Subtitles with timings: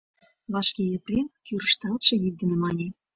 [0.53, 2.87] Вашке Епрем кӱрышталтше йӱк дене мане: